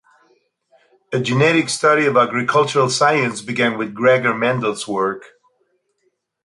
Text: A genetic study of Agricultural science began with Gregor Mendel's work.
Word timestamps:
A 1.13 1.19
genetic 1.19 1.69
study 1.69 2.07
of 2.07 2.17
Agricultural 2.17 2.89
science 2.89 3.39
began 3.43 3.77
with 3.77 3.93
Gregor 3.93 4.33
Mendel's 4.33 4.87
work. 4.87 5.25